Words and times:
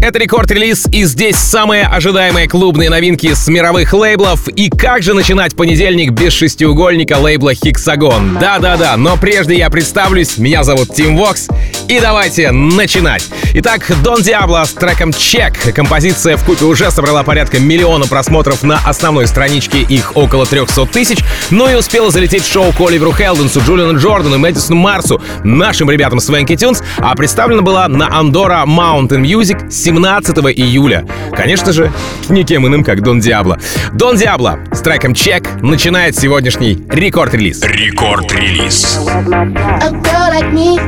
Это 0.00 0.20
рекорд-релиз, 0.20 0.86
и 0.92 1.02
здесь 1.04 1.34
самые 1.36 1.84
ожидаемые 1.84 2.48
клубные 2.48 2.88
новинки 2.88 3.34
с 3.34 3.48
мировых 3.48 3.92
лейблов. 3.92 4.46
И 4.46 4.70
как 4.70 5.02
же 5.02 5.12
начинать 5.12 5.56
понедельник 5.56 6.12
без 6.12 6.32
шестиугольника 6.34 7.14
лейбла 7.18 7.52
Hexagon? 7.52 8.38
Да-да-да, 8.38 8.96
но 8.96 9.16
прежде 9.16 9.56
я 9.56 9.68
представлюсь, 9.70 10.38
меня 10.38 10.62
зовут 10.62 10.94
Тим 10.94 11.16
Вокс, 11.16 11.48
и 11.88 11.98
давайте 11.98 12.52
начинать. 12.52 13.26
Итак, 13.54 13.90
Don 14.04 14.22
Diablo 14.22 14.62
с 14.64 14.72
треком 14.72 15.12
«Cheque». 15.12 15.74
Композиция 15.74 16.36
в 16.36 16.44
купе 16.44 16.66
уже 16.66 16.92
собрала 16.92 17.24
порядка 17.24 17.58
миллиона 17.58 18.06
просмотров 18.06 18.62
на 18.62 18.78
основной 18.84 19.26
страничке, 19.26 19.80
их 19.80 20.16
около 20.16 20.46
300 20.46 20.86
тысяч, 20.86 21.18
но 21.50 21.68
и 21.68 21.74
успела 21.74 22.12
залететь 22.12 22.44
в 22.44 22.52
шоу 22.52 22.72
к 22.72 22.80
Оливеру 22.80 23.12
Хелденсу, 23.12 23.60
Джулиану 23.62 23.98
Джордану, 23.98 24.38
Мэдисону 24.38 24.78
Марсу, 24.78 25.20
нашим 25.42 25.90
ребятам 25.90 26.20
Swanky 26.20 26.54
Tunes, 26.54 26.82
а 26.98 27.16
представлена 27.16 27.62
была 27.62 27.88
на 27.88 28.16
Andorra 28.16 28.62
Mountain 28.64 29.22
Music 29.22 29.68
17 29.88 30.36
июля. 30.54 31.06
Конечно 31.34 31.72
же, 31.72 31.90
никем 32.28 32.66
иным, 32.66 32.84
как 32.84 33.00
Don 33.00 33.20
Diablo. 33.20 33.58
Don 33.94 34.18
Diablo 34.18 34.58
с 34.70 34.80
треком 34.80 35.14
«Cheque» 35.14 35.62
начинает 35.62 36.14
сегодняшний 36.14 36.74
рекорд-релиз. 36.90 37.62
Рекорд-релиз. 37.62 38.98
A 38.98 39.90
girl 39.90 40.28
like 40.30 40.52
me 40.52 40.78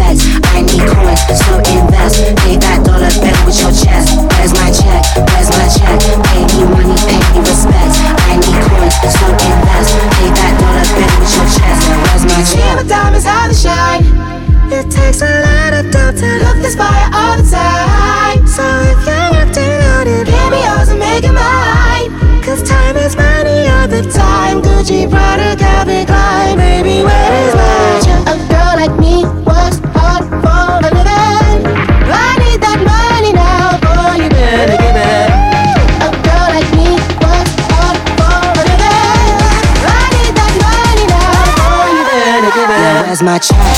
respect. 0.00 0.44
I 0.56 0.62
need 0.62 0.84
coins, 0.88 1.20
so 1.28 1.52
invest. 1.68 2.16
Pay 2.40 2.56
that 2.56 2.80
dollar 2.84 3.12
bill 3.20 3.38
with 3.44 3.58
your 3.60 3.72
chest. 3.72 4.16
Where's 4.16 4.52
my 4.56 4.70
check? 4.72 5.02
Where's 5.28 5.50
my 5.52 5.66
check? 5.68 6.00
Pay 6.32 6.44
me 6.48 6.64
money, 6.68 6.96
pay 7.04 7.20
me 7.20 7.40
respect. 7.44 7.94
I 8.28 8.36
need 8.40 8.60
coins, 8.64 8.96
so 9.12 9.26
invest. 9.28 9.90
Pay 10.16 10.30
that 10.32 10.54
dollar 10.60 10.86
bill 10.96 11.12
with 11.20 11.32
your 11.36 11.48
chest. 11.48 11.82
Where's 11.88 12.24
my 12.24 12.42
See 12.44 12.58
my 12.58 12.76
check? 12.80 12.88
diamonds 12.88 13.26
how 13.26 13.48
they 13.48 13.54
shine. 13.54 14.02
It 14.72 14.86
takes 14.90 15.20
a 15.22 15.30
lot 15.44 15.72
of 15.74 15.90
dough 15.90 16.12
to 16.14 16.28
look 16.46 16.56
this 16.62 16.76
fire 16.76 17.10
all 17.12 17.36
the 17.36 17.46
time. 17.50 18.46
So 18.46 18.62
if 18.86 19.02
you're 19.04 19.34
acting 19.34 19.78
on 19.98 20.06
it, 20.06 20.26
give 20.26 20.50
me 20.50 20.62
yours 20.62 20.88
and 20.88 20.98
make 21.00 21.24
it 21.24 21.34
mine. 21.34 22.08
Cause 22.42 22.62
time 22.62 22.96
is 22.96 23.16
money 23.16 23.66
all 23.68 23.88
the 23.88 24.02
time. 24.10 24.62
Gucci, 24.62 25.10
Prada, 25.10 25.29
my 43.22 43.38
child. 43.38 43.69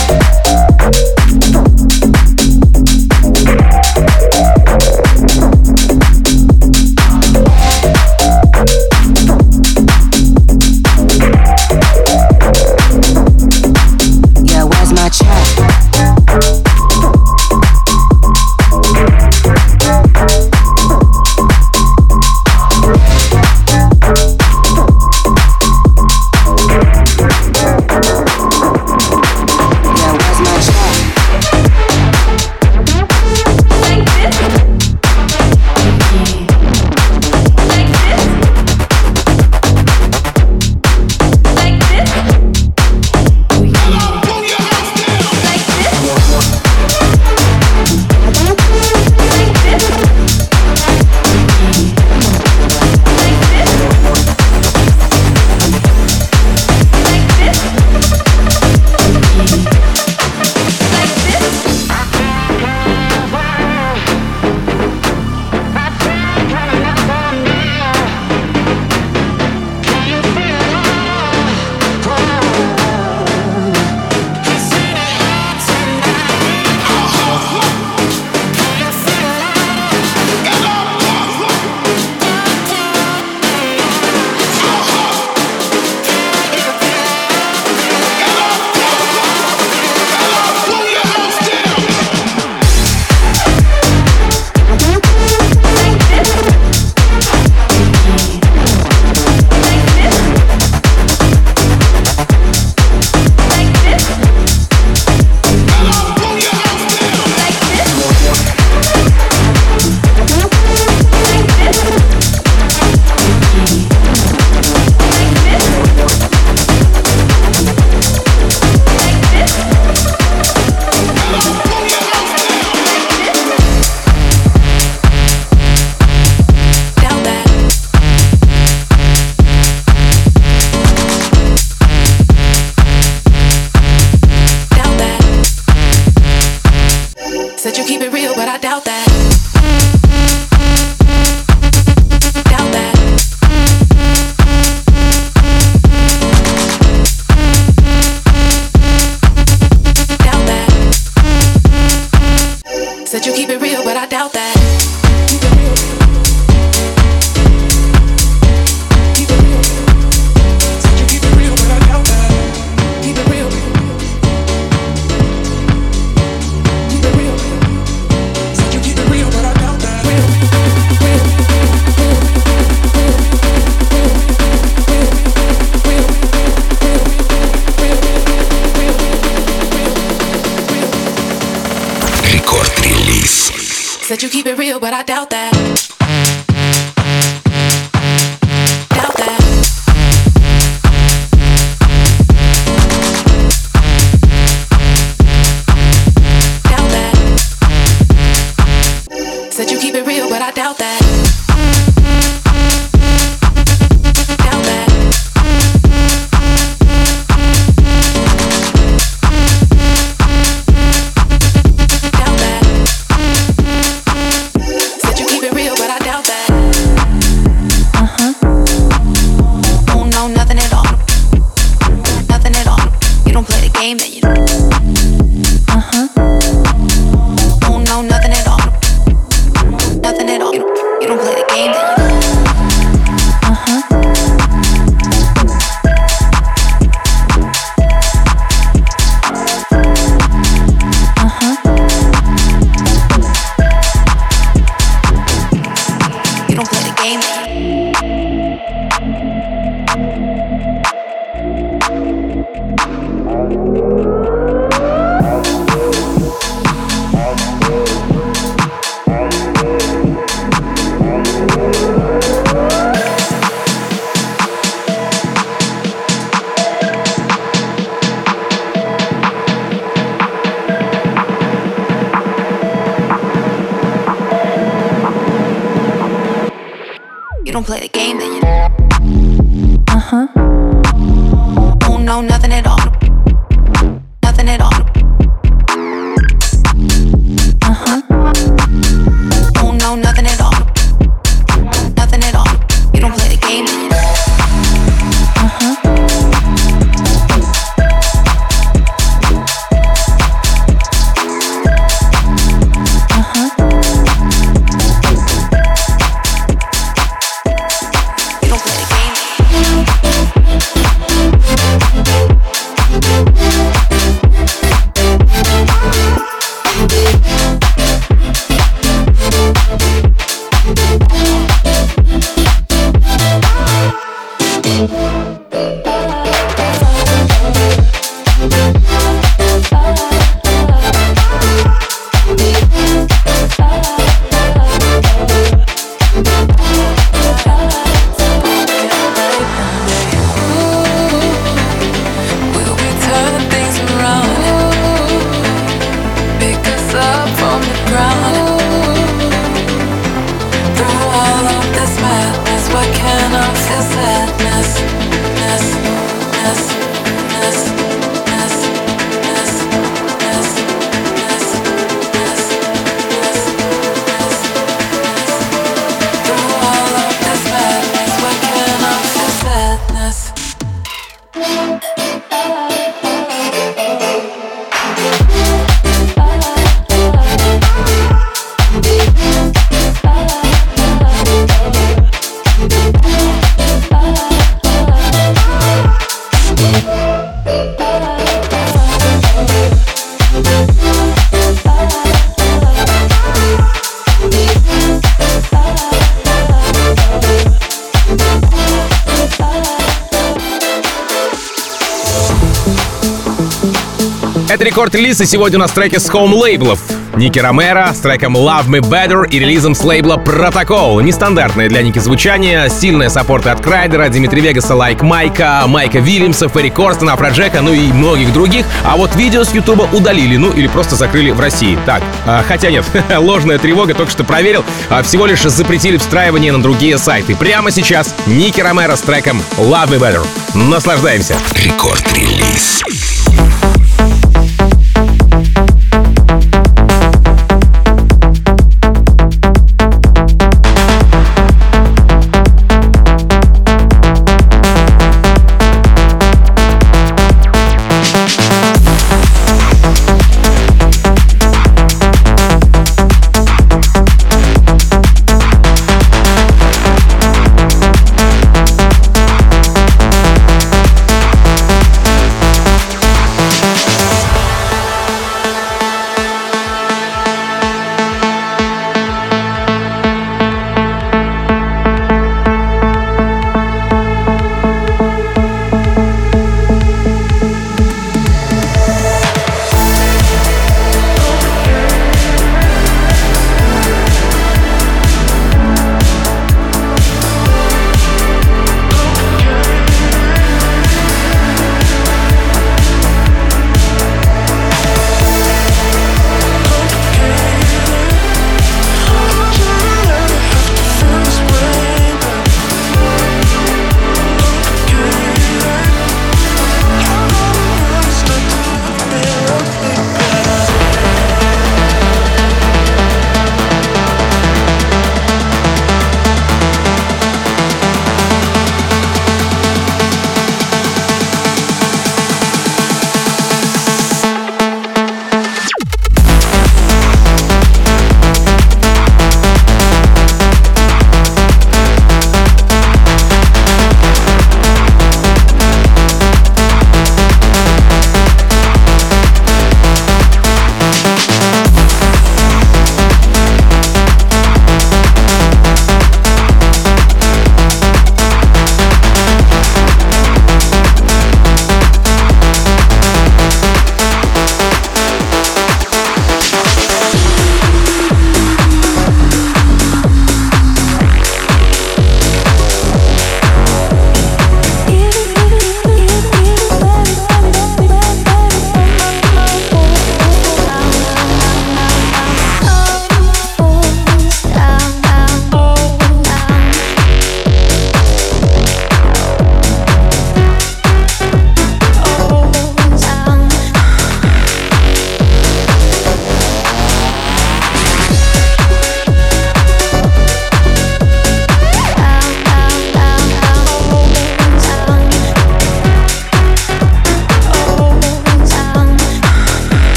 рекорд-релиз, 404.73 405.21
и 405.21 405.27
сегодня 405.27 405.59
у 405.59 405.61
нас 405.61 405.71
треки 405.71 405.99
с 405.99 406.09
home-лейблов. 406.09 406.79
Ники 407.15 407.39
Ромеро 407.39 407.93
с 407.93 407.99
треком 407.99 408.35
Love 408.35 408.69
Me 408.69 408.81
Better 408.81 409.29
и 409.29 409.39
релизом 409.39 409.75
с 409.75 409.85
лейбла 409.85 410.17
Протокол. 410.17 410.99
Нестандартное 411.01 411.69
для 411.69 411.83
Ники 411.83 411.99
звучание, 411.99 412.71
сильные 412.71 413.11
саппорты 413.11 413.51
от 413.51 413.61
Крайдера, 413.61 414.09
Дмитрия 414.09 414.41
Вегаса, 414.41 414.75
Лайк 414.75 415.03
Майка, 415.03 415.65
Майка 415.67 415.99
Вильямса, 415.99 416.49
Ферри 416.49 416.71
Корстена, 416.71 417.19
Проджека, 417.19 417.61
ну 417.61 417.75
и 417.75 417.93
многих 417.93 418.33
других. 418.33 418.65
А 418.83 418.97
вот 418.97 419.15
видео 419.15 419.45
с 419.45 419.53
Ютуба 419.53 419.87
удалили, 419.93 420.39
ну 420.39 420.51
или 420.51 420.69
просто 420.69 420.97
закрыли 420.97 421.33
в 421.33 421.41
России. 421.41 421.79
Так, 421.85 422.03
а, 422.25 422.43
хотя 422.49 422.71
нет, 422.71 422.87
ложная 423.19 423.59
тревога, 423.59 423.93
только 423.93 424.11
что 424.11 424.25
проверил, 424.25 424.65
а 424.89 425.03
всего 425.03 425.27
лишь 425.27 425.43
запретили 425.43 425.99
встраивание 425.99 426.51
на 426.51 426.63
другие 426.63 426.97
сайты. 426.97 427.37
Прямо 427.37 427.71
сейчас 427.71 428.15
Ники 428.25 428.63
Ромеро 428.63 428.97
с 428.97 429.03
треком 429.03 429.43
Love 429.59 429.91
Me 429.91 429.99
Better. 429.99 430.27
Наслаждаемся. 430.55 431.37
Рекорд-релиз. 431.57 432.83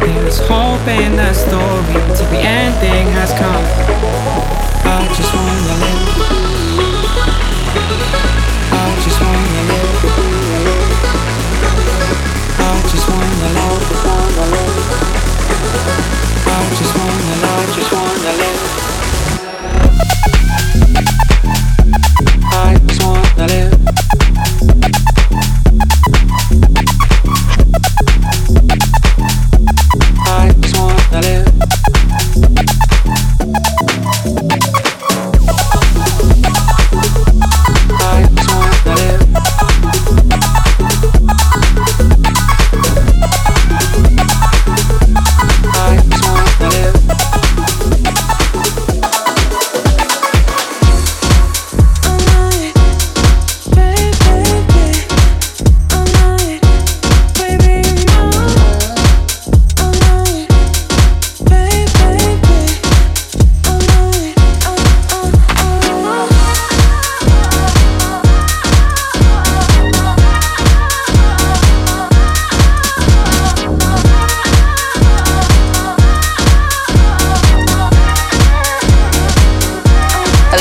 There 0.00 0.26
is 0.26 0.38
hope 0.38 0.86
in 0.88 1.16
the 1.16 1.32
story 1.32 2.00
till 2.16 2.28
the 2.30 2.40
ending 2.40 3.06
has 3.14 3.32
come. 3.38 3.59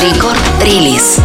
Рекорд 0.02 0.40
релиз. 0.64 1.20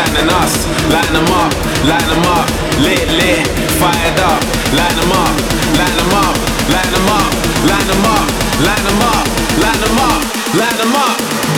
shining 0.00 0.30
us. 0.40 0.54
Lighten 0.92 1.14
them 1.14 1.32
up, 1.32 1.52
lighten 1.84 2.08
them 2.08 2.26
up, 2.36 2.48
lit, 2.80 3.06
lit, 3.20 3.46
fired 3.80 4.18
up. 4.20 4.40
Lighten 4.72 5.00
them 5.00 5.12
up, 5.12 5.34
lighten 5.78 5.96
them 5.98 6.14
up, 6.24 6.36
lighten 6.72 6.92
them 6.94 7.10
up, 7.10 7.32
lighten 7.68 7.90
them 7.90 8.04
up, 8.06 8.26
lighten 8.64 8.86
them 8.86 9.02
up, 9.12 9.26
lighten 9.62 9.80
them 9.84 9.98
up, 9.98 10.20
lighten 10.54 10.78
them 10.78 10.96
up. 10.96 11.49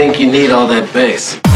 think 0.00 0.18
you 0.18 0.32
need 0.32 0.50
all 0.50 0.66
that 0.66 0.90
bass. 0.94 1.49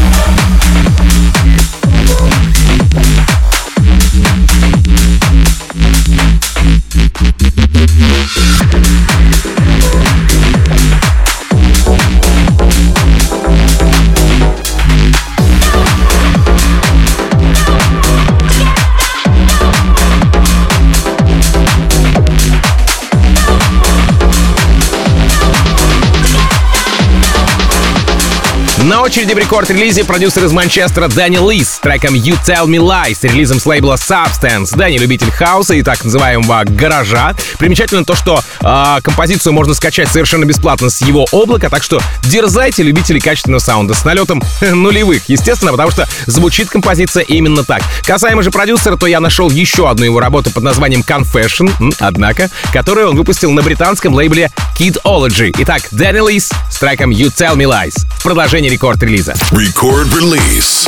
На 28.95 29.01
очереди 29.01 29.33
в 29.33 29.37
рекорд-релизе 29.37 30.05
продюсер 30.05 30.45
из 30.45 30.53
Манчестера 30.53 31.09
Дэнни 31.09 31.35
Лис 31.51 31.69
с 31.69 31.79
треком 31.79 32.13
You 32.13 32.39
Tell 32.47 32.65
Me 32.65 32.77
Lies 32.77 33.15
с 33.15 33.23
релизом 33.25 33.59
с 33.59 33.65
лейбла 33.65 33.95
Substance. 33.95 34.73
Дэнни 34.73 34.97
любитель 34.97 35.29
хаоса 35.31 35.73
и 35.73 35.81
так 35.81 36.05
называемого 36.05 36.63
гаража. 36.63 37.35
Примечательно 37.59 38.05
то, 38.05 38.15
что 38.15 38.41
э, 38.61 39.01
композицию 39.03 39.51
можно 39.51 39.73
скачать 39.73 40.07
совершенно 40.07 40.45
бесплатно 40.45 40.89
с 40.89 41.01
его 41.01 41.25
облака, 41.33 41.69
так 41.69 41.83
что 41.83 41.99
дерзайте, 42.23 42.83
любители 42.83 43.19
качественного 43.19 43.59
саунда 43.59 43.95
с 43.95 44.05
налетом 44.05 44.41
нулевых, 44.61 45.23
естественно, 45.27 45.71
потому 45.71 45.91
что 45.91 46.07
звучит 46.25 46.69
композиция 46.69 47.23
именно 47.23 47.65
так. 47.65 47.81
Касаемо 48.05 48.43
же 48.43 48.51
продюсера, 48.51 48.95
то 48.95 49.07
я 49.07 49.19
нашел 49.19 49.51
еще 49.51 49.89
одну 49.89 50.05
его 50.05 50.21
работу 50.21 50.51
под 50.51 50.63
названием 50.63 51.01
Confession, 51.01 51.93
однако, 51.99 52.49
которую 52.71 53.09
он 53.09 53.17
выпустил 53.17 53.51
на 53.51 53.61
британском 53.61 54.13
лейбле 54.13 54.51
Kidology. 54.79 55.53
Итак, 55.59 55.81
Дэнни 55.91 56.31
Лис 56.31 56.49
с 56.71 56.77
треком 56.77 57.11
You 57.11 57.25
Tell 57.25 57.57
Me 57.57 57.65
Lies 57.65 58.05
в 58.19 58.23
продолжении 58.23 58.69
рекорд-релиза. 58.84 59.34
Record 59.52 60.12
release. 60.12 60.86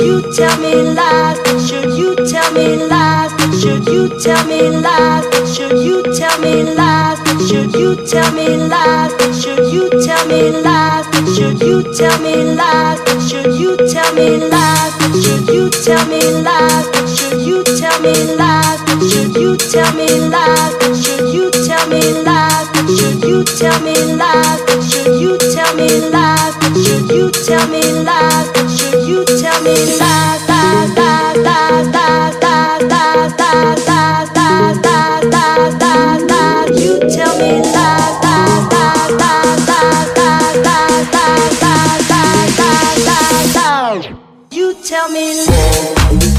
You 0.00 0.22
tell 0.32 0.58
me 0.58 0.74
lies, 0.74 1.38
should 1.68 1.92
you 1.92 2.14
tell 2.16 2.52
me 2.52 2.76
lies? 2.88 3.30
Should 3.60 3.86
you 3.88 4.08
tell 4.18 4.44
me 4.46 4.70
lies? 4.70 5.24
Should 5.54 5.84
you 5.84 6.02
tell 6.16 6.40
me 6.40 6.64
lies? 6.74 7.48
Should 7.48 7.74
you 7.74 7.94
tell 8.06 8.32
me 8.32 8.56
lies? 8.56 9.12
Should 9.40 9.70
you 9.70 9.90
tell 10.04 10.26
me 10.26 10.50
lies? 10.50 11.04
Should 11.36 11.60
you 11.62 11.82
tell 11.92 12.18
me 12.22 12.54
lies? 12.56 13.28
Should 13.28 13.58
you 13.58 13.76
tell 13.86 14.14
me 14.14 14.38
lies? 14.50 14.96
Should 15.22 15.48
you 15.48 15.68
tell 15.84 16.06
me 16.08 16.20
lies? 16.42 16.80
Should 17.16 17.40
you 17.42 17.62
tell 17.64 18.00
me 18.00 18.14
lies? 18.36 18.80
Should 19.12 19.36
you 19.36 19.56
tell 19.56 19.92
me 19.94 20.06
lies? 20.28 20.72
Should 21.02 21.28
you 21.28 21.50
tell 21.50 21.86
me 21.88 22.00
lies? 22.24 22.68
Should 22.98 23.24
you 23.24 23.44
tell 23.44 23.80
me 23.82 23.94
lies? 24.16 24.58
Should 24.90 25.20
you 25.20 25.36
tell 25.38 25.43
should 25.87 27.11
you 27.11 27.31
tell 27.31 27.67
me 27.69 27.81
lies? 28.03 28.47
Should 28.75 29.07
you 29.07 29.23
tell 29.25 29.61
me 29.63 29.75
lies? 29.99 30.41
Lies, 30.49 30.91
lies, 30.97 31.37
lies, 31.37 31.87
lies, 31.87 32.35
lies, 32.37 32.83
lies, 32.91 33.37
lies, 33.37 33.85
lies, 33.85 34.29
lies, 34.35 35.25
lies, 35.25 35.75
lies, 35.75 36.23
lies. 36.23 36.83
You 36.83 36.99
tell 36.99 37.37
me 37.37 37.61
lies, 37.61 38.17
lies, 38.25 38.65
lies, 38.73 39.11
lies, 39.21 39.61
lies, 39.67 40.09
lies, 40.17 40.57
lies, 40.65 41.13
lies, 41.13 41.61
lies, 41.61 42.09
lies, 42.09 43.05
lies, 43.05 43.55
lies. 43.55 44.05
You 44.51 44.73
tell 44.83 45.09
me. 45.09 46.34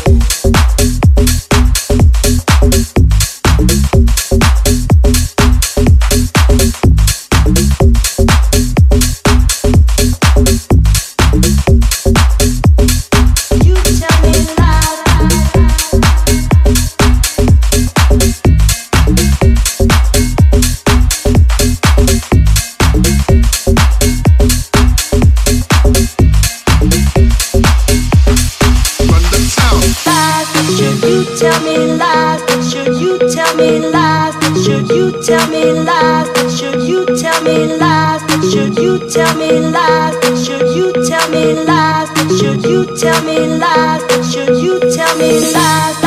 Tell 35.26 35.48
me 35.50 35.72
lies? 35.72 36.28
Should 36.56 36.82
you 36.82 37.04
tell 37.04 37.42
me 37.42 37.76
lies? 37.76 38.22
Should 38.52 38.78
you 38.78 38.98
tell 39.10 39.36
me 39.36 39.58
lies? 39.58 40.14
Should 40.46 40.68
you 40.76 40.92
tell 41.04 41.28
me 41.30 41.64
lies? 41.64 42.08
Should 42.38 42.64
you 42.64 42.86
tell 42.96 43.24
me 43.24 43.58
lies? 43.58 44.32
Should 44.32 44.56
you 44.56 44.78
tell 44.94 45.18
me 45.18 45.52
lies? 45.52 46.05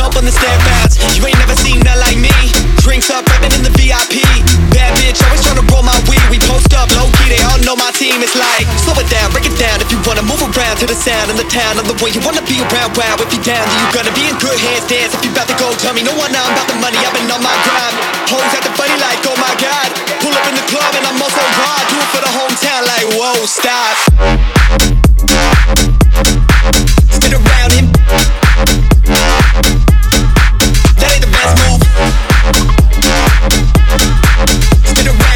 Up 0.00 0.16
on 0.16 0.24
the 0.24 0.32
steadfast. 0.32 0.96
You 1.12 1.28
ain't 1.28 1.36
never 1.36 1.52
seen 1.52 1.76
that 1.84 2.00
like 2.00 2.16
me. 2.16 2.32
Drinks 2.80 3.12
up, 3.12 3.20
rapping 3.28 3.52
in 3.52 3.60
the 3.60 3.68
VIP. 3.76 4.24
Bad 4.72 4.96
bitch, 4.96 5.20
always 5.28 5.44
trying 5.44 5.60
to 5.60 5.66
roll 5.68 5.84
my 5.84 5.92
weed. 6.08 6.24
We 6.32 6.40
post 6.40 6.72
up, 6.72 6.88
low 6.96 7.12
key, 7.20 7.28
they 7.28 7.42
all 7.44 7.60
know 7.68 7.76
my 7.76 7.92
team. 7.92 8.16
It's 8.24 8.32
like, 8.32 8.64
slow 8.80 8.96
it 8.96 9.12
down, 9.12 9.28
break 9.28 9.44
it 9.44 9.52
down. 9.60 9.76
If 9.84 9.92
you 9.92 10.00
wanna 10.08 10.24
move 10.24 10.40
around 10.40 10.80
to 10.80 10.88
the 10.88 10.96
sound 10.96 11.28
of 11.28 11.36
the 11.36 11.44
town, 11.52 11.76
of 11.76 11.84
the 11.84 11.92
way 12.00 12.16
you 12.16 12.24
wanna 12.24 12.40
be 12.48 12.64
around. 12.64 12.96
Wow, 12.96 13.20
if 13.20 13.28
you 13.28 13.44
down, 13.44 13.60
then 13.60 13.76
you 13.76 13.88
gonna 13.92 14.14
be 14.16 14.24
in 14.24 14.36
good 14.40 14.56
hands. 14.56 14.88
Dance 14.88 15.12
if 15.12 15.20
you 15.20 15.36
about 15.36 15.52
to 15.52 15.56
go, 15.60 15.68
tell 15.76 15.92
me. 15.92 16.00
No 16.00 16.16
one, 16.16 16.32
I'm 16.32 16.48
about 16.48 16.64
the 16.64 16.80
money, 16.80 16.96
I've 17.04 17.12
been 17.12 17.28
on 17.28 17.44
my 17.44 17.52
grind. 17.68 17.94
Hoes 18.32 18.56
at 18.56 18.64
the 18.64 18.72
funny 18.80 18.96
like, 19.04 19.20
oh 19.28 19.36
my 19.36 19.52
god. 19.60 19.92
Pull 20.24 20.32
up 20.32 20.48
in 20.48 20.56
the 20.56 20.64
club 20.72 20.96
and 20.96 21.04
I'm 21.12 21.20
also 21.20 21.44
raw. 21.60 21.76
Do 21.92 22.00
it 22.00 22.08
for 22.08 22.22
the 22.24 22.32
hometown, 22.40 22.82
like, 22.88 23.06
whoa, 23.20 23.36
stop. 23.44 23.94
Spin 27.12 27.36
around 27.36 27.70
him. 27.76 28.39
Spin 34.46 35.08
around 35.08 35.29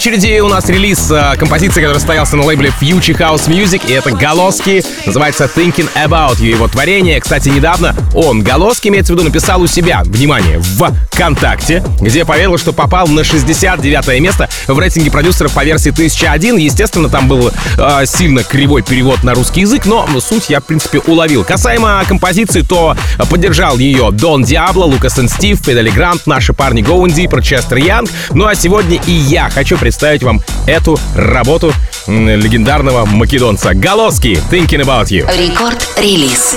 очереди. 0.00 0.40
У 0.40 0.48
нас 0.48 0.66
релиз 0.66 1.10
э, 1.10 1.36
композиции, 1.36 1.82
который 1.82 1.98
состоялся 1.98 2.34
на 2.34 2.44
лейбле 2.44 2.72
Future 2.80 3.18
House 3.18 3.48
Music, 3.48 3.86
и 3.86 3.92
это 3.92 4.10
Голоски, 4.12 4.82
называется 5.04 5.44
Thinking 5.44 5.90
About 5.94 6.38
You. 6.38 6.52
Его 6.52 6.68
творение, 6.68 7.20
кстати, 7.20 7.50
недавно 7.50 7.94
он, 8.14 8.42
Голоски, 8.42 8.88
имеется 8.88 9.12
в 9.12 9.16
виду, 9.16 9.28
написал 9.28 9.60
у 9.60 9.66
себя, 9.66 10.00
внимание, 10.06 10.58
в 10.58 10.90
ВКонтакте, 11.20 11.84
где 12.00 12.24
поведал, 12.24 12.56
что 12.56 12.72
попал 12.72 13.06
на 13.06 13.24
69 13.24 14.20
место 14.20 14.48
в 14.66 14.78
рейтинге 14.78 15.10
продюсеров 15.10 15.52
по 15.52 15.62
версии 15.62 15.90
1001. 15.90 16.56
Естественно, 16.56 17.10
там 17.10 17.28
был 17.28 17.52
э, 17.76 18.06
сильно 18.06 18.42
кривой 18.42 18.80
перевод 18.80 19.22
на 19.22 19.34
русский 19.34 19.60
язык, 19.60 19.84
но 19.84 20.08
суть 20.18 20.48
я, 20.48 20.60
в 20.60 20.64
принципе, 20.64 20.98
уловил. 21.00 21.44
Касаемо 21.44 22.02
композиции, 22.08 22.62
то 22.62 22.96
поддержал 23.28 23.76
ее 23.76 24.12
Дон 24.12 24.44
Диабло, 24.44 24.84
Лукас 24.84 25.18
и 25.18 25.28
Стив, 25.28 25.60
Фидели 25.62 25.90
Грант, 25.90 26.26
наши 26.26 26.54
парни 26.54 26.80
Гоун 26.80 27.10
Дипер, 27.10 27.42
Честер 27.42 27.76
Янг. 27.76 28.08
Ну 28.30 28.46
а 28.46 28.54
сегодня 28.54 28.98
и 29.06 29.12
я 29.12 29.50
хочу 29.50 29.76
представить 29.76 30.22
вам 30.22 30.40
эту 30.66 30.98
работу 31.14 31.74
легендарного 32.06 33.04
македонца 33.04 33.74
Голоски 33.74 34.38
«Thinking 34.50 34.86
About 34.86 35.08
You». 35.08 35.28
Рекорд-релиз. 35.36 36.56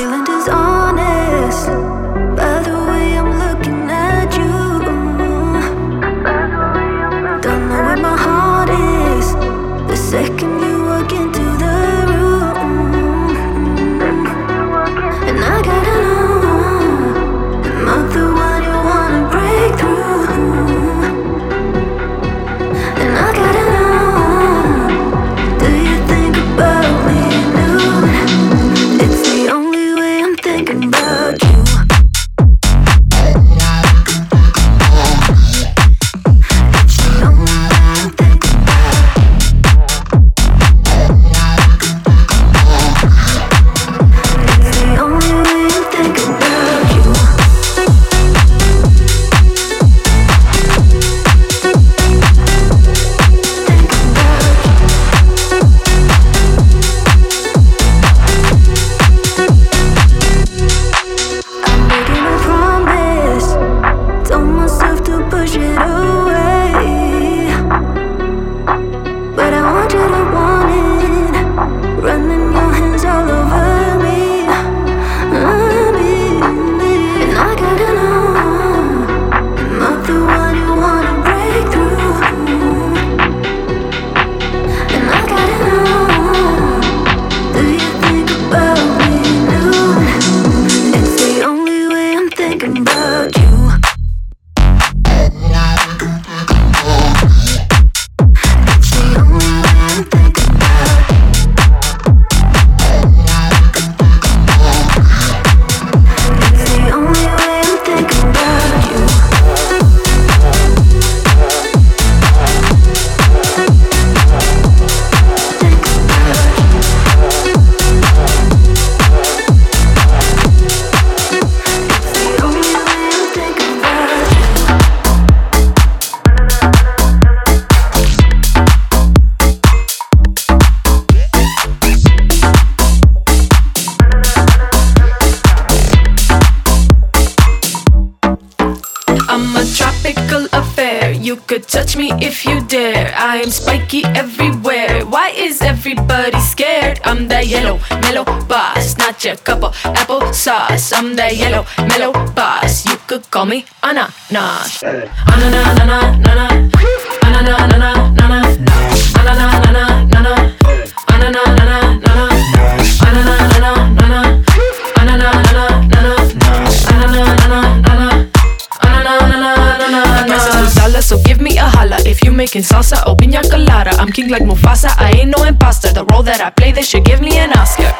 So 171.04 171.22
give 171.24 171.41
me 171.41 171.58
a 171.58 171.63
holla 171.63 171.98
if 172.06 172.24
you 172.24 172.32
making 172.32 172.63
salsa 172.63 173.06
or 173.06 173.15
pina 173.15 173.41
colada. 173.43 173.91
I'm 174.00 174.10
king 174.12 174.30
like 174.30 174.41
Mufasa, 174.41 174.89
I 174.98 175.12
ain't 175.19 175.38
no 175.38 175.43
imposter. 175.43 175.93
The 175.93 176.06
role 176.06 176.24
that 176.24 176.41
I 176.41 176.50
play, 176.50 176.72
they 176.72 176.82
should 176.82 177.06
give 177.06 177.22
me 177.22 177.38
an 177.38 177.54
Oscar. 177.54 177.93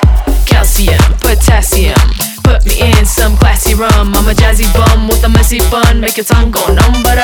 Calcium, 0.48 1.00
potassium 1.20 2.00
Put 2.44 2.66
me 2.66 2.82
in 2.82 3.06
some 3.06 3.38
classy 3.38 3.74
rum. 3.74 4.14
I'm 4.14 4.28
a 4.28 4.34
jazzy 4.34 4.72
bum 4.74 5.08
with 5.08 5.24
a 5.24 5.30
messy 5.30 5.60
bun. 5.72 5.83
Make 6.14 6.30
your 6.30 6.38
tongue 6.38 6.52
go 6.52 6.62
numb, 6.68 7.02
but 7.02 7.18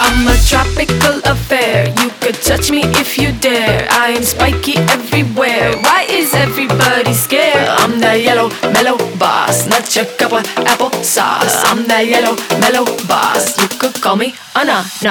I'm 0.00 0.26
a 0.26 0.34
tropical 0.48 1.20
affair. 1.30 1.92
You 2.00 2.08
could 2.20 2.36
touch 2.36 2.70
me 2.70 2.80
if 2.96 3.18
you 3.18 3.32
dare. 3.32 3.86
I 3.90 4.12
am 4.16 4.22
spiky 4.22 4.78
everywhere. 4.78 5.76
Why 5.82 6.06
is 6.08 6.32
everybody 6.32 7.12
scared? 7.12 7.68
I'm 7.68 8.00
that 8.00 8.22
yellow, 8.22 8.48
mellow 8.72 8.96
boss. 9.18 9.66
Not 9.68 9.94
your 9.94 10.06
cup 10.16 10.32
of 10.32 10.46
apple 10.64 10.90
sauce. 11.04 11.62
I'm 11.66 11.86
that 11.88 12.06
yellow, 12.06 12.34
mellow 12.64 12.86
boss. 13.06 13.60
You 13.60 13.68
could 13.78 14.00
call 14.00 14.16
me. 14.16 14.32
Ananas, 14.56 15.02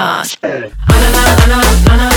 ananas, 0.41 0.73
ananas. 1.45 1.85
Ananas, 1.85 2.08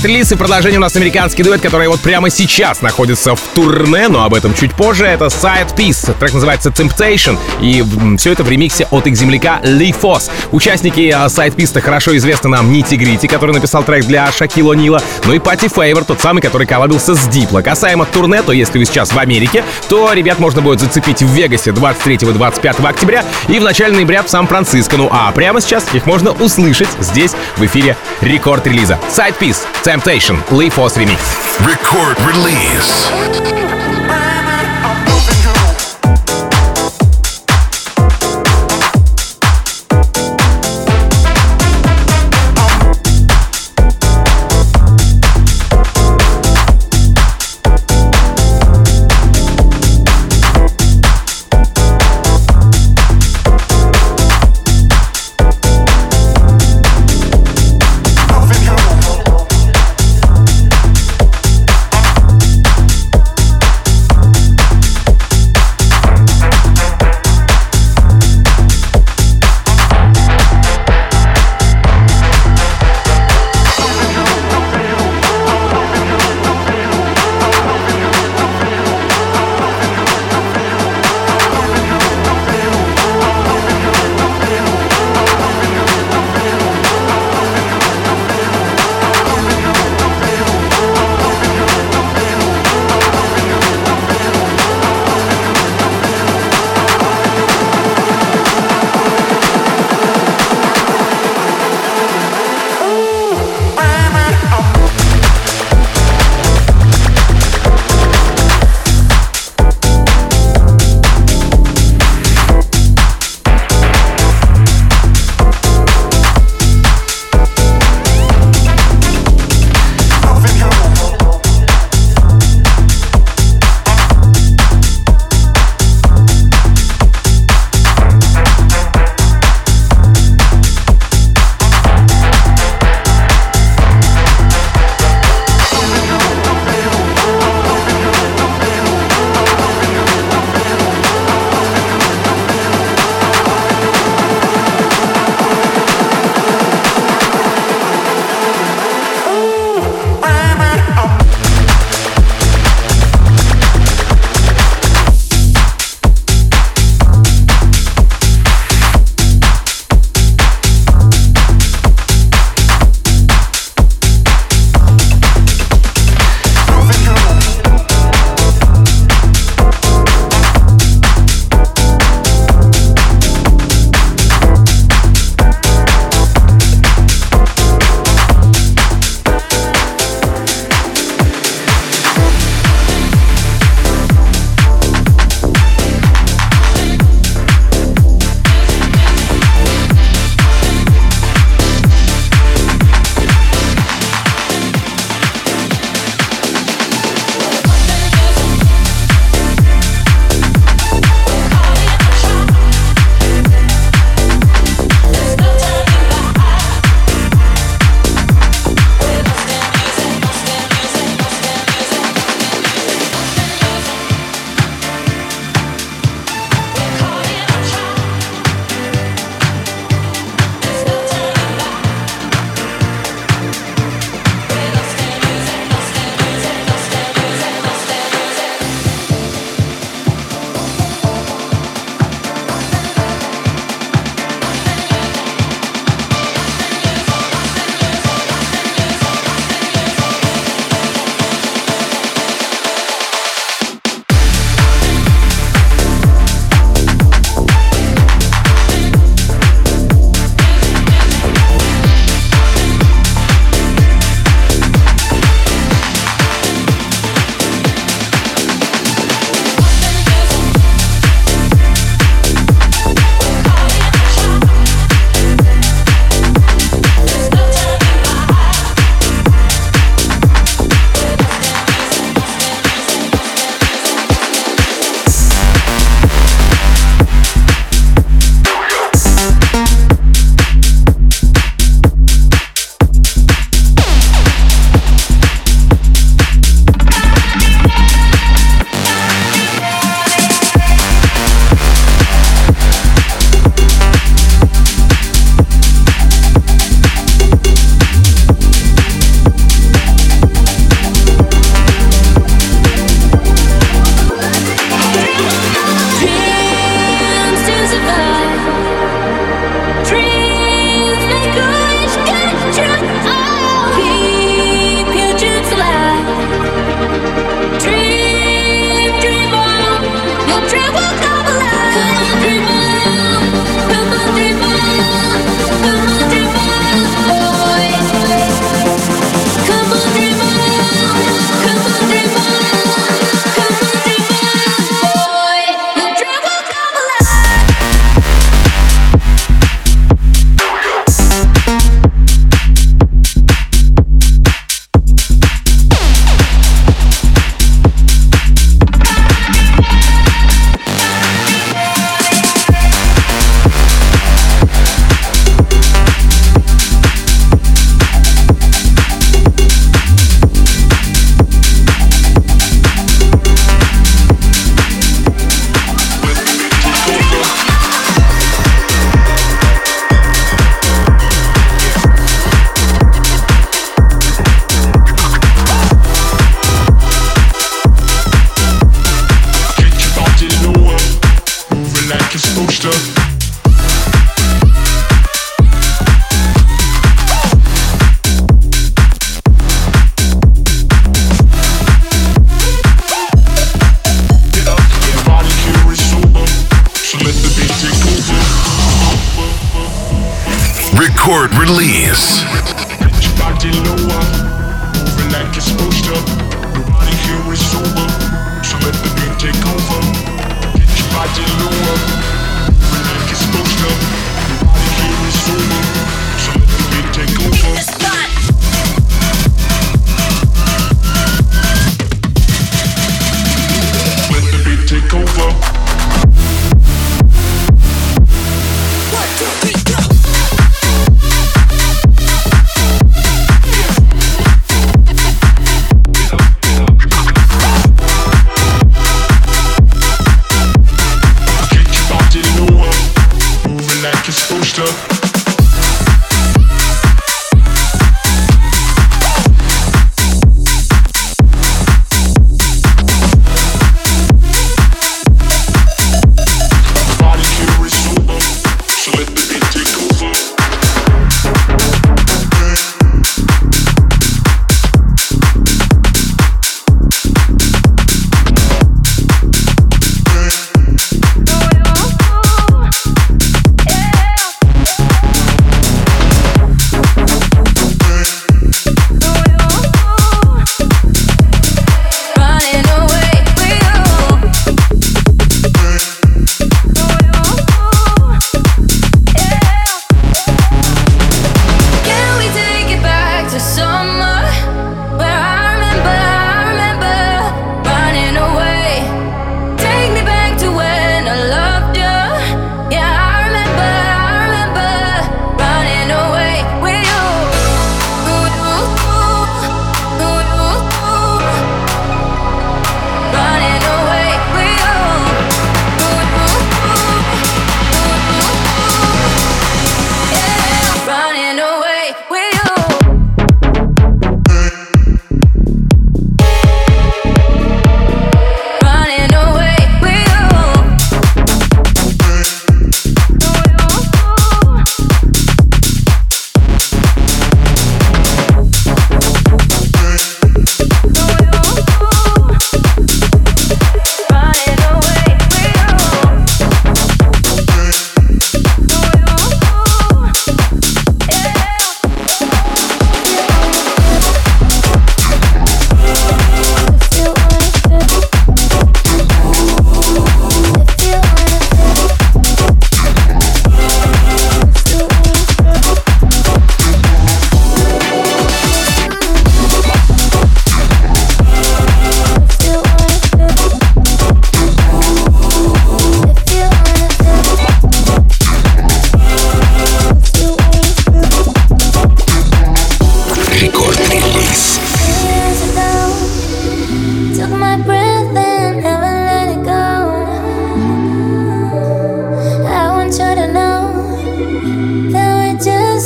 Рекорд-релиз 0.00 0.32
и 0.32 0.36
продолжение 0.36 0.78
у 0.78 0.80
нас 0.80 0.96
американский 0.96 1.42
дуэт, 1.42 1.60
который 1.60 1.86
вот 1.88 2.00
прямо 2.00 2.30
сейчас 2.30 2.80
находится 2.80 3.34
в 3.34 3.40
турне, 3.54 4.08
но 4.08 4.24
об 4.24 4.32
этом 4.32 4.54
чуть 4.54 4.72
позже. 4.72 5.04
Это 5.04 5.26
Side 5.26 5.76
Piece, 5.76 6.18
трек 6.18 6.32
называется 6.32 6.70
Temptation, 6.70 7.36
и 7.60 7.84
все 8.16 8.32
это 8.32 8.42
в 8.42 8.48
ремиксе 8.48 8.86
от 8.90 9.06
их 9.06 9.14
земляка 9.14 9.60
Lee 9.62 9.92
Foss. 9.92 10.30
Участники 10.52 11.10
а, 11.14 11.26
Side 11.26 11.54
Piece 11.54 11.78
хорошо 11.82 12.16
известны 12.16 12.48
нам 12.48 12.72
Nitti 12.72 12.94
Gritti, 12.94 13.26
который 13.26 13.52
написал 13.52 13.82
трек 13.82 14.06
для 14.06 14.32
Шакила 14.32 14.72
О’Нила, 14.72 15.02
ну 15.26 15.34
и 15.34 15.38
Party 15.38 15.68
Favor, 15.68 16.04
тот 16.04 16.18
самый, 16.22 16.40
который 16.40 16.66
коллабился 16.66 17.14
с 17.14 17.28
Дипло. 17.28 17.60
Касаемо 17.60 18.06
турне, 18.06 18.40
то 18.40 18.52
если 18.52 18.78
вы 18.78 18.86
сейчас 18.86 19.12
в 19.12 19.18
Америке, 19.18 19.64
то 19.90 20.14
ребят 20.14 20.38
можно 20.38 20.62
будет 20.62 20.80
зацепить 20.80 21.20
в 21.22 21.30
Вегасе 21.30 21.72
23 21.72 22.14
и 22.14 22.32
25 22.32 22.80
октября 22.80 23.22
и 23.48 23.58
в 23.58 23.62
начале 23.62 23.94
ноября 23.94 24.22
в 24.22 24.30
Сан-Франциско. 24.30 24.96
Ну 24.96 25.10
а 25.12 25.30
прямо 25.32 25.60
сейчас 25.60 25.84
их 25.92 26.06
можно 26.06 26.30
услышать 26.30 26.88
здесь, 27.00 27.32
в 27.58 27.66
эфире 27.66 27.98
рекорд-релиза. 28.22 28.98
Side 29.14 29.34
Piece 29.38 29.58
Temptation, 29.90 30.36
Lee 30.52 30.70
Force 30.70 30.96
Remix. 30.96 31.18
Record 31.66 32.16
Release. 32.20 33.79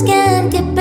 Skin. 0.04 0.50
get 0.50 0.73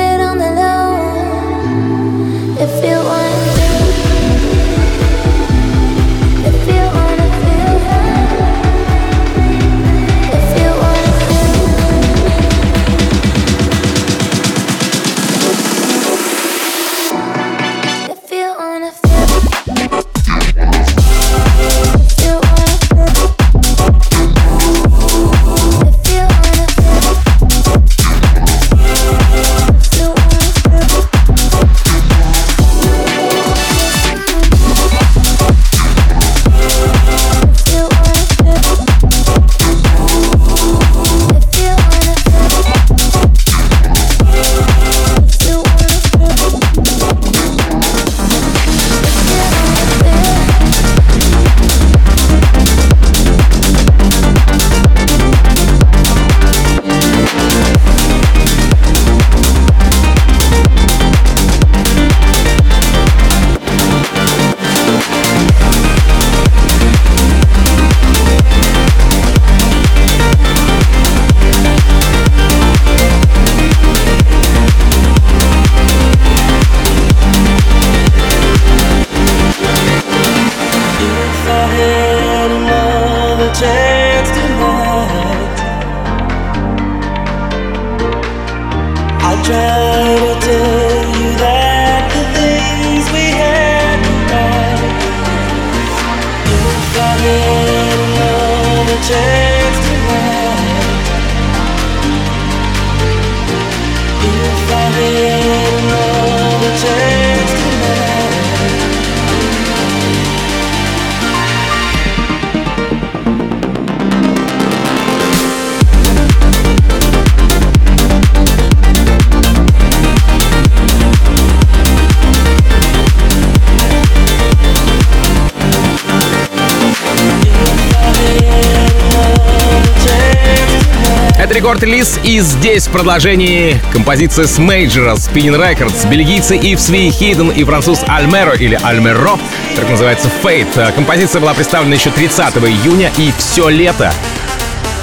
рекорд-релиз, 131.63 132.19
и 132.25 132.41
здесь 132.41 132.87
в 132.87 132.91
продолжении 132.91 133.79
композиция 133.93 134.47
с 134.47 134.57
мейджора 134.57 135.13
Spinnin' 135.13 135.57
Records, 135.57 136.09
бельгийцы 136.09 136.57
Yves 136.57 137.09
V 137.09 137.15
и 137.15 137.21
HIDDN 137.21 137.51
и 137.51 137.63
француз 137.63 138.03
Альмеро 138.05 138.53
или 138.55 138.77
Альмеро, 138.83 139.39
так 139.73 139.89
называется 139.89 140.29
Fate. 140.43 140.91
Композиция 140.93 141.39
была 141.39 141.53
представлена 141.53 141.95
еще 141.95 142.09
30 142.09 142.57
июня, 142.57 143.13
и 143.17 143.31
все 143.37 143.69
лето 143.69 144.11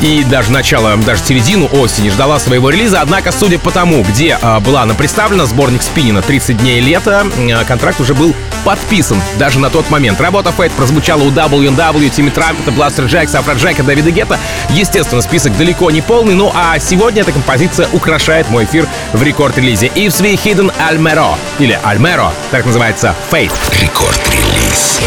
и 0.01 0.25
даже 0.25 0.51
начало, 0.51 0.97
даже 0.97 1.23
середину 1.23 1.69
осени 1.73 2.09
ждала 2.09 2.39
своего 2.39 2.71
релиза. 2.71 3.01
Однако, 3.01 3.33
судя 3.33 3.59
по 3.59 3.71
тому, 3.71 4.03
где 4.03 4.39
э, 4.41 4.61
была 4.61 4.83
она 4.83 4.95
представлена, 4.95 5.47
сборник 5.47 5.83
Спинина 5.83 6.23
30 6.23 6.57
дней 6.59 6.81
лета, 6.81 7.27
э, 7.37 7.65
контракт 7.65 8.01
уже 8.01 8.15
был 8.15 8.35
подписан 8.65 9.21
даже 9.39 9.59
на 9.59 9.71
тот 9.71 9.91
момент. 9.91 10.21
Работа 10.21 10.53
Fate 10.53 10.73
прозвучала 10.73 11.23
у 11.23 11.31
W&W, 11.31 12.09
Тимми 12.11 12.31
Трампета, 12.31 12.71
Бластерджекса, 12.71 13.41
Афроджека, 13.41 13.83
Дэвида 13.83 14.11
Гетта. 14.11 14.39
Естественно, 14.71 15.23
список 15.23 15.57
далеко 15.57 15.91
не 15.91 16.01
полный, 16.01 16.35
ну 16.35 16.53
а 16.55 16.79
сегодня 16.79 17.23
эта 17.23 17.33
композиция 17.33 17.89
украшает 17.93 18.49
мой 18.51 18.65
эфир 18.65 18.87
в 19.13 19.23
рекорд-релизе. 19.23 19.89
If 19.89 20.21
We 20.21 20.35
Hidden 20.35 20.73
Almero, 20.79 21.35
или 21.59 21.79
Almero, 21.85 22.31
так 22.51 22.67
называется 22.67 23.15
Fate. 23.31 23.53
Рекорд-релиз. 23.81 25.01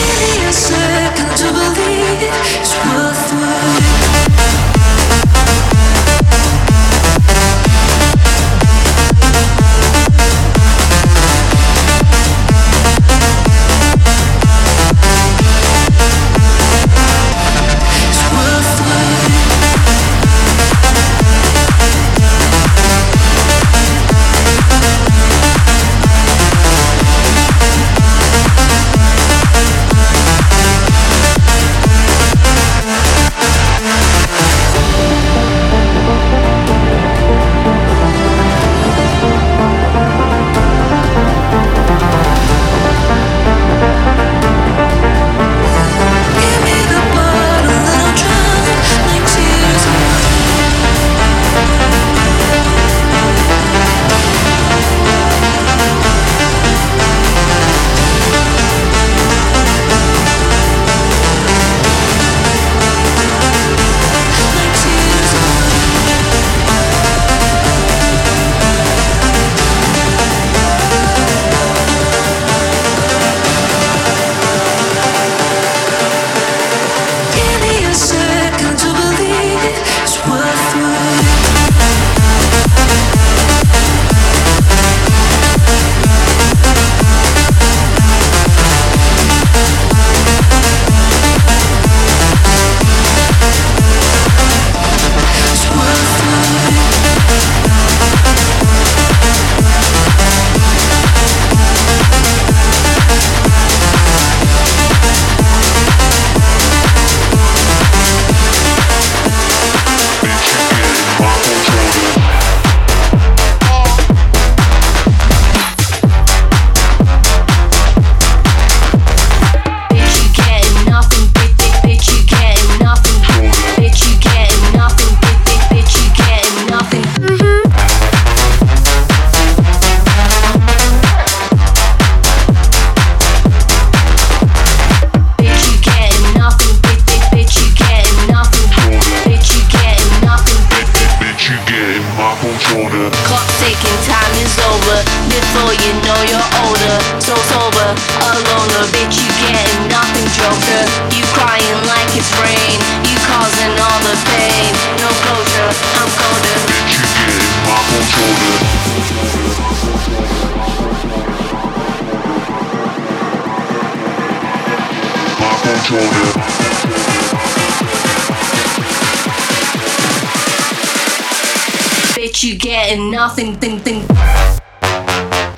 you 172.44 172.58
get 172.58 172.92
and 172.92 173.10
nothing, 173.10 173.56
thing, 173.56 173.80
thing. 173.80 174.06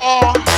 Uh. 0.00 0.55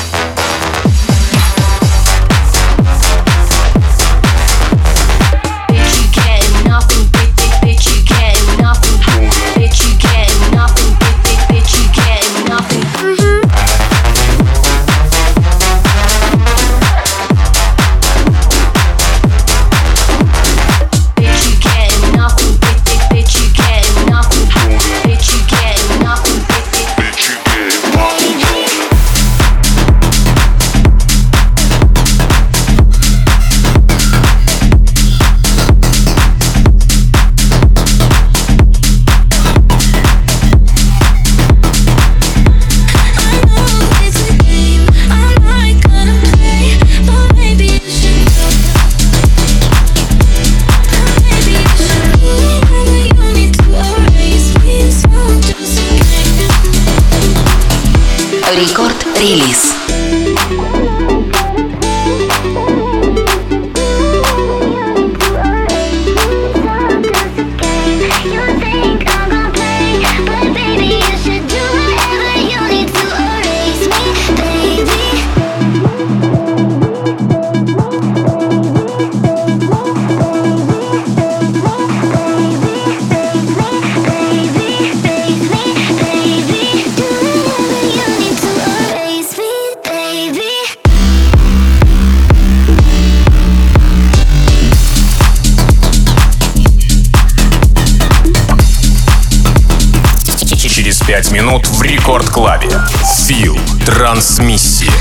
Трансмиссия. 104.38 104.92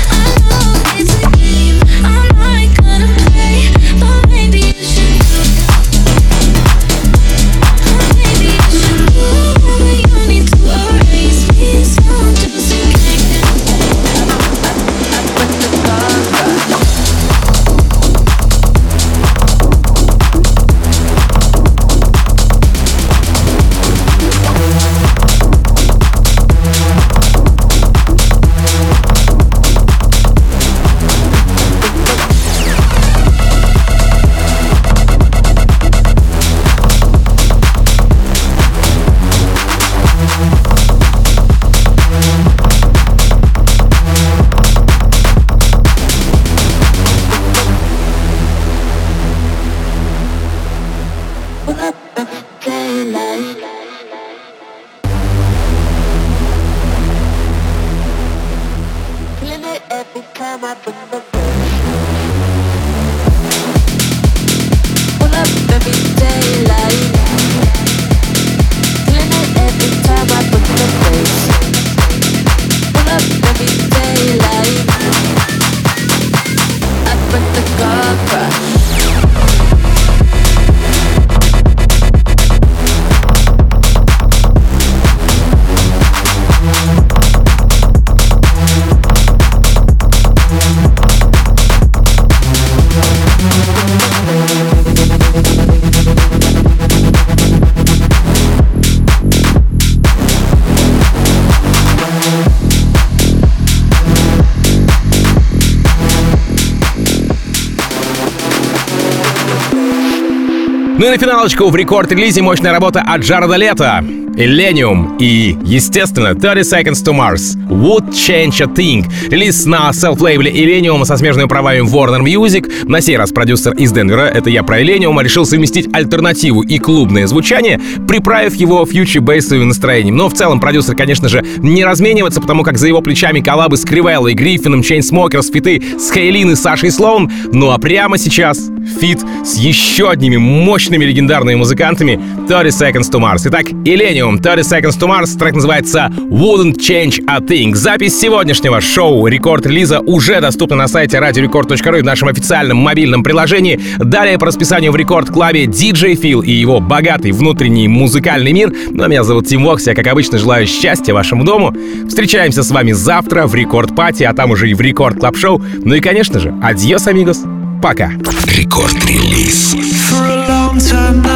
Финалочку 111.38 111.70
в 111.70 111.76
рекорд-релизе 111.76 112.42
мощная 112.42 112.72
работа 112.72 113.00
от 113.00 113.20
Джареда 113.20 113.54
Лето. 113.54 114.27
Illenium 114.38 115.16
и, 115.18 115.56
естественно, 115.64 116.32
30 116.32 116.72
Seconds 116.72 117.04
to 117.04 117.12
Mars 117.12 117.56
Wouldn't 117.68 118.10
Change 118.10 118.62
a 118.62 118.66
Thing. 118.66 119.04
Релиз 119.28 119.66
на 119.66 119.92
self-лейбле 119.92 120.52
Illenium 120.52 121.04
со 121.04 121.16
смежными 121.16 121.48
правами 121.48 121.80
Warner 121.80 122.22
Music. 122.22 122.88
На 122.88 123.00
сей 123.00 123.16
раз 123.16 123.32
продюсер 123.32 123.72
из 123.74 123.90
Денвера, 123.90 124.22
это 124.22 124.48
я 124.48 124.62
про 124.62 124.80
Illenium, 124.80 125.20
решил 125.20 125.44
совместить 125.44 125.88
альтернативу 125.92 126.62
и 126.62 126.78
клубное 126.78 127.26
звучание, 127.26 127.80
приправив 128.06 128.54
его 128.54 128.86
future 128.86 129.18
bass 129.18 129.40
-овым 129.40 129.68
настроением. 129.68 130.16
Но 130.16 130.28
в 130.28 130.34
целом 130.34 130.60
продюсер, 130.60 130.94
конечно 130.94 131.28
же, 131.28 131.44
не 131.58 131.84
разменивается, 131.84 132.40
потому 132.40 132.62
как 132.62 132.78
за 132.78 132.86
его 132.86 133.00
плечами 133.00 133.40
коллабы 133.40 133.76
с 133.76 133.84
Кривеллой, 133.84 134.34
Гриффином, 134.34 134.84
Chainsmokers, 134.84 135.50
фиты 135.50 135.82
с 135.98 136.12
Хейлин 136.12 136.52
и 136.52 136.54
Сашей 136.54 136.92
Слоун. 136.92 137.28
Ну 137.52 137.72
а 137.72 137.78
прямо 137.78 138.16
сейчас 138.18 138.70
фит 139.00 139.18
с 139.44 139.56
еще 139.56 140.10
одними 140.10 140.36
мощными 140.36 141.04
легендарными 141.04 141.56
музыкантами 141.56 142.20
30 142.46 142.80
Seconds 142.80 143.10
to 143.10 143.20
Mars. 143.20 143.42
Итак, 143.44 143.66
Illenium, 143.66 144.27
30 144.36 144.60
Seconds 144.60 144.98
to 144.98 145.08
Mars, 145.08 145.38
трек 145.38 145.54
называется 145.54 146.12
Wouldn't 146.16 146.76
Change 146.76 147.24
a 147.26 147.38
Thing. 147.40 147.74
Запись 147.74 148.20
сегодняшнего 148.20 148.82
шоу 148.82 149.26
рекорд-релиза 149.26 150.00
уже 150.00 150.40
доступна 150.42 150.76
на 150.76 150.88
сайте 150.88 151.16
radiorecord.ru 151.16 151.98
и 151.98 152.02
в 152.02 152.04
нашем 152.04 152.28
официальном 152.28 152.76
мобильном 152.76 153.22
приложении. 153.22 153.80
Далее 153.98 154.38
по 154.38 154.44
расписанию 154.46 154.92
в 154.92 154.96
рекорд-клабе 154.96 155.64
DJ 155.64 156.20
Phil 156.20 156.44
и 156.44 156.52
его 156.52 156.80
богатый 156.80 157.32
внутренний 157.32 157.88
музыкальный 157.88 158.52
мир. 158.52 158.70
Ну 158.90 159.04
а 159.04 159.08
меня 159.08 159.24
зовут 159.24 159.46
Тим 159.46 159.64
Вокс, 159.64 159.86
я, 159.86 159.94
как 159.94 160.06
обычно, 160.06 160.36
желаю 160.36 160.66
счастья 160.66 161.14
вашему 161.14 161.44
дому. 161.44 161.74
Встречаемся 162.06 162.62
с 162.62 162.70
вами 162.70 162.92
завтра 162.92 163.46
в 163.46 163.54
рекорд-пати, 163.54 164.24
а 164.24 164.34
там 164.34 164.50
уже 164.50 164.68
и 164.68 164.74
в 164.74 164.80
рекорд-клаб-шоу. 164.82 165.62
Ну 165.84 165.94
и, 165.94 166.00
конечно 166.00 166.38
же, 166.38 166.54
adiós, 166.62 167.06
amigos. 167.06 167.44
Пока. 167.80 168.10
Рекорд-релиз. 168.46 169.74
For 170.10 170.24
a 170.24 170.48
long 170.48 170.78
time 170.78 171.27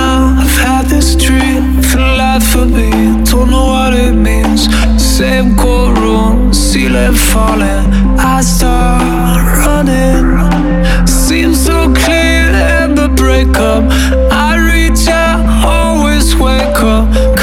bad 2.43 2.53
for 2.53 2.67
me, 2.67 2.91
don't 3.25 3.51
know 3.51 3.67
what 3.67 3.95
it 3.95 4.13
means. 4.13 4.69
Same 5.03 5.57
cold 5.57 5.99
room, 5.99 6.53
ceiling 6.53 7.15
falling. 7.15 7.93
I 8.19 8.41
start 8.43 9.43
running. 9.67 11.07
Seems 11.07 11.65
so 11.65 11.93
clear 11.95 12.51
in 12.83 12.95
the 12.95 13.09
breakup. 13.09 13.85
I 14.31 14.57
reach 14.57 15.09
out, 15.09 15.45
always 15.65 16.35
wake 16.37 16.83
up. 16.83 17.42